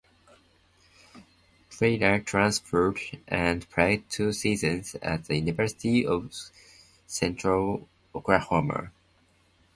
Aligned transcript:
Traylor 1.69 2.21
transferred 2.21 2.97
and 3.27 3.69
played 3.69 4.09
two 4.09 4.33
seasons 4.33 4.95
at 4.99 5.25
the 5.25 5.35
University 5.37 6.07
of 6.07 6.33
Central 7.05 7.87
Oklahoma. 8.15 8.89